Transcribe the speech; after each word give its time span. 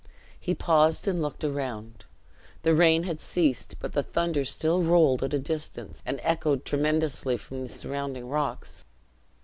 He 0.39 0.55
paused 0.55 1.07
and 1.07 1.21
looked 1.21 1.43
around. 1.43 2.05
The 2.63 2.73
rain 2.73 3.03
had 3.03 3.21
ceased, 3.21 3.75
but 3.79 3.93
the 3.93 4.01
thunder 4.01 4.43
still 4.45 4.81
rolled 4.81 5.21
at 5.23 5.31
a 5.31 5.37
distance 5.37 6.01
and 6.07 6.19
echoed 6.23 6.65
tremendously 6.65 7.37
from 7.37 7.63
the 7.63 7.69
surrounding 7.69 8.27
rocks. 8.27 8.83